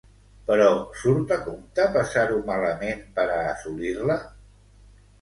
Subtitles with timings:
[0.45, 0.69] Però
[1.01, 4.21] surt a compte passar-ho malament per a assolir-la?